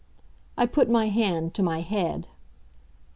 [0.57, 2.27] I put my hand to my head.